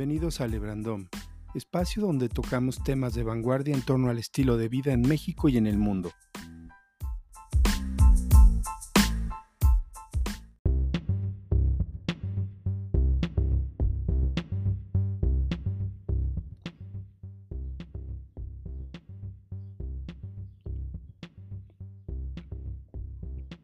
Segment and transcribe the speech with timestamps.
[0.00, 1.08] Bienvenidos a Lebrandom,
[1.54, 5.58] espacio donde tocamos temas de vanguardia en torno al estilo de vida en México y
[5.58, 6.10] en el mundo.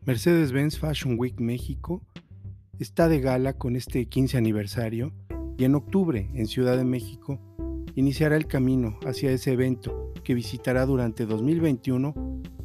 [0.05, 2.03] Mercedes-Benz Fashion Week México
[2.79, 5.15] está de gala con este 15 aniversario
[5.59, 7.39] y en octubre, en Ciudad de México,
[7.95, 12.15] iniciará el camino hacia ese evento que visitará durante 2021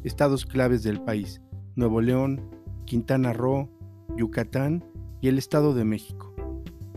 [0.04, 1.40] estados claves del país,
[1.74, 2.50] Nuevo León,
[2.84, 3.70] Quintana Roo,
[4.16, 4.84] Yucatán
[5.20, 6.34] y el Estado de México.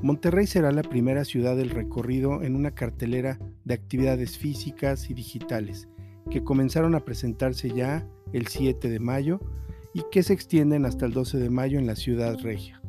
[0.01, 5.87] Monterrey será la primera ciudad del recorrido en una cartelera de actividades físicas y digitales
[6.29, 9.39] que comenzaron a presentarse ya el 7 de mayo
[9.93, 12.81] y que se extienden hasta el 12 de mayo en la ciudad regia.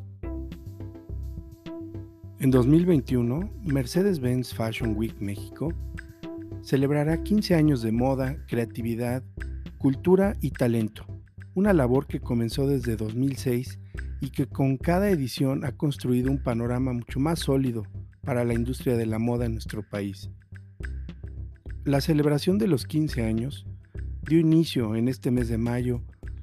[2.39, 5.73] En 2021, Mercedes-Benz Fashion Week México
[6.61, 9.23] celebrará 15 años de moda, creatividad,
[9.78, 11.06] cultura y talento,
[11.55, 13.78] una labor que comenzó desde 2006
[14.20, 17.84] y que con cada edición ha construido un panorama mucho más sólido
[18.23, 20.28] para la industria de la moda en nuestro país.
[21.84, 23.67] La celebración de los 15 años
[24.23, 26.03] dio inicio en este mes de mayo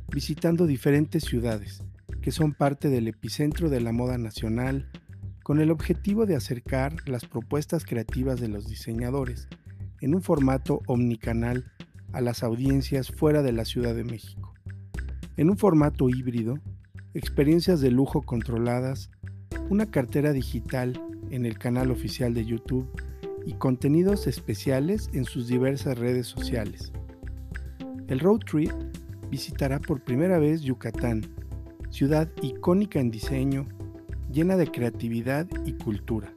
[0.09, 1.83] visitando diferentes ciudades
[2.23, 4.89] que son parte del epicentro de la moda nacional,
[5.44, 9.50] con el objetivo de acercar las propuestas creativas de los diseñadores
[10.02, 11.72] en un formato omnicanal
[12.13, 14.53] a las audiencias fuera de la Ciudad de México.
[15.35, 16.59] En un formato híbrido,
[17.13, 19.11] experiencias de lujo controladas,
[19.69, 22.88] una cartera digital en el canal oficial de YouTube
[23.45, 26.94] y contenidos especiales en sus diversas redes sociales.
[28.07, 28.72] El road trip
[29.30, 31.22] visitará por primera vez Yucatán,
[31.89, 33.67] ciudad icónica en diseño,
[34.33, 36.33] llena de creatividad y cultura.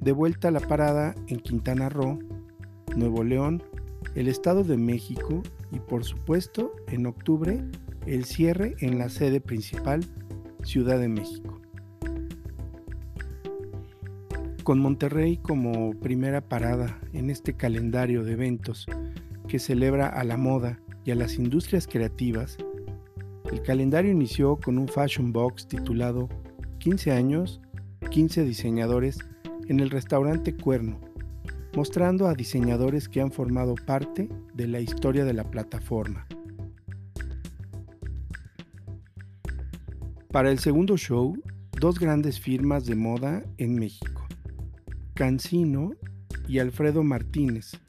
[0.00, 2.18] De vuelta a la parada en Quintana Roo,
[2.96, 3.62] Nuevo León,
[4.14, 7.62] el Estado de México y por supuesto en octubre
[8.06, 10.04] el cierre en la sede principal,
[10.64, 11.60] Ciudad de México.
[14.64, 18.86] Con Monterrey como primera parada en este calendario de eventos
[19.48, 22.56] que celebra a la moda y a las industrias creativas,
[23.50, 26.28] el calendario inició con un fashion box titulado
[26.82, 27.60] 15 años,
[28.10, 29.20] 15 diseñadores
[29.68, 30.98] en el restaurante Cuerno,
[31.76, 36.26] mostrando a diseñadores que han formado parte de la historia de la plataforma.
[40.32, 44.26] Para el segundo show, dos grandes firmas de moda en México,
[45.14, 45.92] Cancino
[46.48, 47.80] y Alfredo Martínez,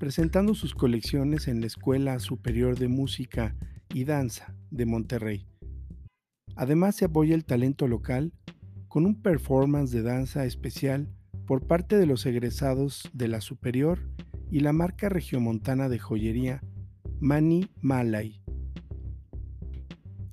[0.00, 3.54] presentando sus colecciones en la Escuela Superior de Música
[3.94, 5.46] y Danza de Monterrey.
[6.56, 8.32] Además se apoya el talento local
[8.88, 11.08] con un performance de danza especial
[11.46, 14.00] por parte de los egresados de la Superior
[14.50, 16.62] y la marca regiomontana de joyería
[17.20, 18.42] Mani Malay.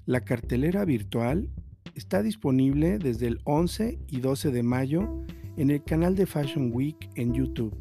[0.06, 1.50] La cartelera virtual
[1.96, 5.24] está disponible desde el 11 y 12 de mayo
[5.56, 7.76] en el canal de Fashion Week en YouTube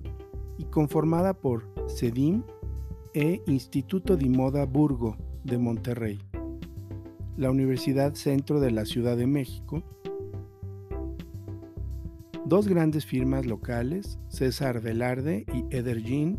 [0.58, 2.42] y conformada por CEDIM
[3.14, 6.18] e Instituto de Moda Burgo de Monterrey,
[7.38, 9.84] la Universidad Centro de la Ciudad de México,
[12.44, 16.36] dos grandes firmas locales, César Velarde y Edergin,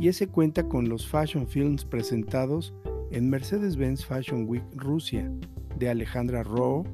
[0.00, 2.74] y ese cuenta con los fashion films presentados
[3.12, 5.30] en Mercedes-Benz Fashion Week Rusia
[5.78, 6.84] de Alejandra Rowe,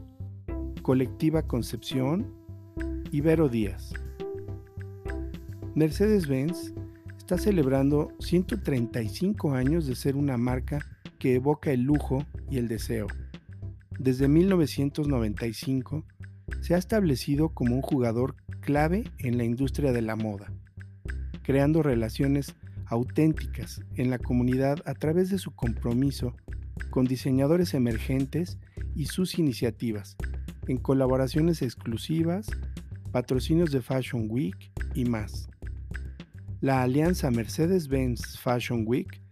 [0.83, 2.31] Colectiva Concepción
[3.11, 3.95] y Vero Díaz.
[5.75, 6.75] Mercedes-Benz
[7.17, 10.85] está celebrando 135 años de ser una marca
[11.25, 13.07] que evoca el lujo y el deseo.
[13.99, 16.05] Desde 1995
[16.61, 20.53] se ha establecido como un jugador clave en la industria de la moda,
[21.43, 26.37] creando relaciones auténticas en la comunidad a través de su compromiso
[26.91, 28.59] con diseñadores emergentes
[28.95, 30.19] y sus iniciativas,
[30.69, 32.51] en colaboraciones exclusivas,
[33.13, 35.49] patrocinios de Fashion Week y más.
[36.61, 39.23] La alianza Mercedes-Benz Fashion Week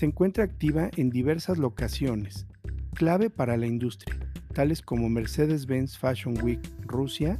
[0.00, 2.46] se encuentra activa en diversas locaciones,
[2.94, 4.18] clave para la industria,
[4.54, 7.38] tales como Mercedes-Benz Fashion Week Rusia,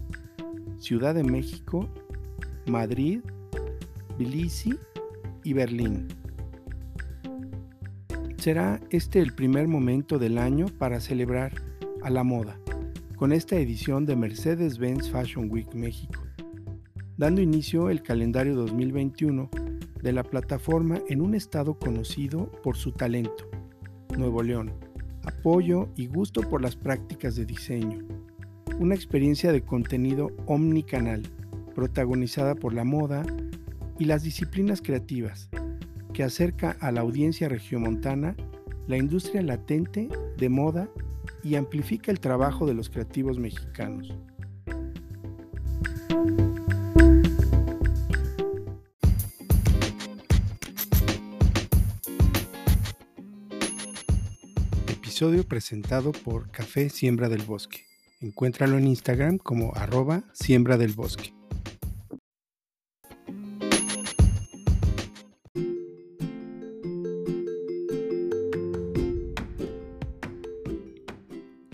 [0.77, 1.89] Ciudad de México,
[2.67, 3.21] Madrid,
[4.19, 4.75] Tbilisi
[5.43, 6.09] y Berlín.
[8.37, 11.55] Será este el primer momento del año para celebrar
[12.03, 12.61] a la moda,
[13.17, 16.21] con esta edición de Mercedes-Benz Fashion Week México
[17.21, 19.51] dando inicio el calendario 2021
[20.03, 23.49] de la plataforma en un estado conocido por su talento,
[24.17, 24.73] Nuevo León,
[25.25, 27.99] apoyo y gusto por las prácticas de diseño,
[28.79, 31.23] una experiencia de contenido omnicanal,
[31.75, 33.25] protagonizada por la moda
[33.99, 35.51] y las disciplinas creativas,
[36.13, 38.35] que acerca a la audiencia regiomontana
[38.87, 40.89] la industria latente de moda
[41.45, 44.13] y amplifica el trabajo de los creativos mexicanos.
[55.11, 57.85] Episodio presentado por Café Siembra del Bosque.
[58.21, 61.35] Encuéntralo en Instagram como arroba siembra del bosque.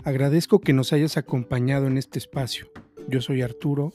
[0.03, 2.71] Agradezco que nos hayas acompañado en este espacio.
[3.07, 3.93] Yo soy Arturo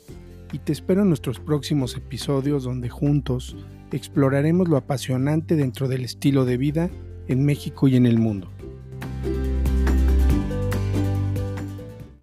[0.52, 3.56] y te espero en nuestros próximos episodios donde juntos
[3.90, 6.90] exploraremos lo apasionante dentro del estilo de vida
[7.26, 8.48] en México y en el mundo.